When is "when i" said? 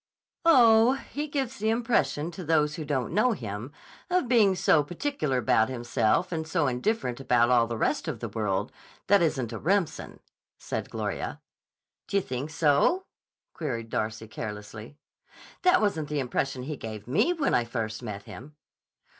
17.33-17.63